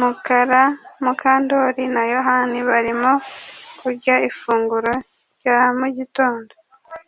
[0.00, 0.62] Mukara
[1.04, 3.12] Mukandoli na Yohani barimo
[3.78, 4.92] kurya ifunguro
[5.36, 6.52] rya mu gitondo